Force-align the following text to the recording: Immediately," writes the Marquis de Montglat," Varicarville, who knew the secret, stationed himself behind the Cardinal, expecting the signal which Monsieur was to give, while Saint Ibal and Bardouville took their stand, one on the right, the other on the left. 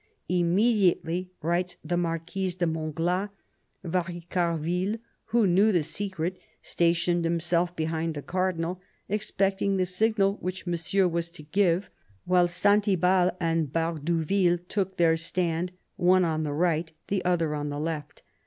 Immediately," 0.29 1.29
writes 1.43 1.77
the 1.85 1.95
Marquis 1.95 2.53
de 2.57 2.65
Montglat," 2.65 3.29
Varicarville, 3.85 4.97
who 5.25 5.45
knew 5.45 5.71
the 5.71 5.83
secret, 5.83 6.39
stationed 6.63 7.23
himself 7.23 7.75
behind 7.75 8.15
the 8.15 8.23
Cardinal, 8.23 8.81
expecting 9.07 9.77
the 9.77 9.85
signal 9.85 10.37
which 10.41 10.65
Monsieur 10.65 11.07
was 11.07 11.29
to 11.29 11.43
give, 11.43 11.87
while 12.25 12.47
Saint 12.47 12.87
Ibal 12.87 13.37
and 13.39 13.71
Bardouville 13.71 14.67
took 14.67 14.97
their 14.97 15.15
stand, 15.17 15.71
one 15.97 16.25
on 16.25 16.41
the 16.41 16.53
right, 16.53 16.91
the 17.09 17.23
other 17.23 17.53
on 17.53 17.69
the 17.69 17.79
left. 17.79 18.23